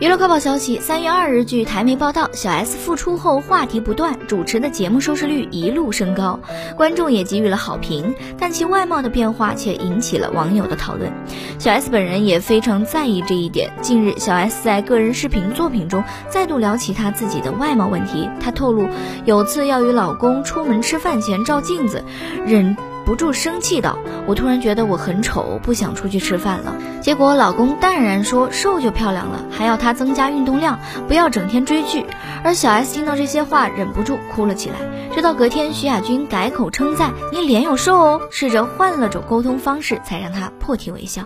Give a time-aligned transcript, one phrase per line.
[0.00, 6.40] 娱乐快报消息：三月二日，据台媒报道，小 S 复出后话题不断，主持的节目收视率一路升高，
[6.76, 8.12] 观众也给予了好评。
[8.36, 11.12] 但其外貌的变化却引起了网友的讨论。
[11.60, 13.72] 小 S 本人也非常在意这一点。
[13.80, 18.28] 近日，小 S 在个人视频作品中再度聊起她自己的外貌问题。
[18.40, 18.88] 她透露，
[19.24, 22.02] 有次要与老公出门吃饭前照镜子，
[22.44, 22.76] 忍。
[23.04, 32.06] 不住生气道：“我突然觉得我很丑，不想出去吃饭了。”结果老公淡然说：“瘦就漂亮了，还要她增加运动量，不要整天追剧。”
[32.44, 34.76] 而小 S 听到这些话，忍不住哭了起来。
[35.14, 41.24] 直到隔天，徐亚军改口称赞：“你脸有瘦哦。”试着换了种沟通方式，才让她破涕为笑。